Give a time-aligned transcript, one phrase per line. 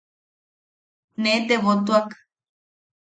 [1.21, 2.09] Nee tebotuak.